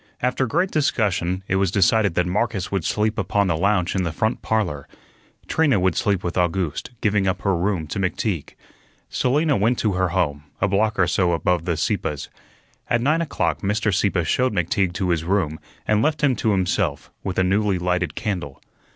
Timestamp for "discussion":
0.71-1.43